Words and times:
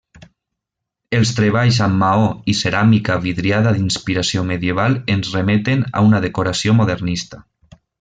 Els 1.17 1.33
treballs 1.39 1.77
amb 1.89 1.99
maó 2.05 2.23
i 2.53 2.57
ceràmica 2.61 3.19
vidriada 3.27 3.77
d'inspiració 3.77 4.47
medieval 4.51 5.01
ens 5.17 5.33
remeten 5.41 5.89
a 6.01 6.07
una 6.11 6.27
decoració 6.29 6.81
modernista. 6.85 7.47